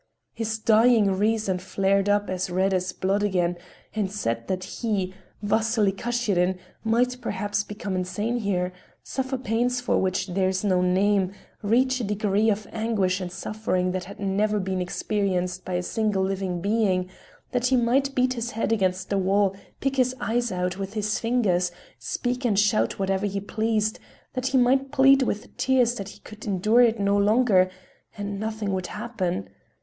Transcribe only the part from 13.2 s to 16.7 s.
and suffering that had never been experienced by a single living